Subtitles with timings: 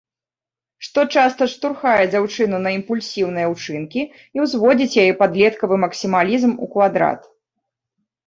[0.85, 4.01] Што часта штурхае дзяўчыну на імпульсіўныя ўчынкі
[4.39, 7.21] і ўзводзіць яе падлеткавы максімалізм ў квадрат.